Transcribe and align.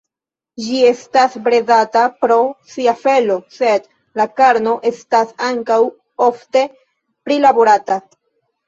Ĝi 0.67 0.77
estas 0.91 1.35
bredata 1.47 2.05
pro 2.25 2.39
sia 2.77 2.95
felo, 3.03 3.37
sed 3.59 3.87
la 4.23 4.29
karno 4.41 4.77
estas 4.95 5.39
ankaŭ 5.53 5.81
ofte 6.31 6.69
prilaborata. 7.31 8.03